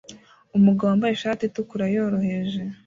[0.57, 2.61] Umugabo wambaye ishati itukura yoroheje